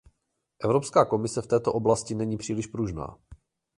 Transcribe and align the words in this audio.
Evropská 0.63 1.05
komise 1.05 1.41
v 1.41 1.47
této 1.47 1.73
oblasti 1.73 2.15
není 2.15 2.37
příliš 2.37 2.67
pružná. 2.67 3.17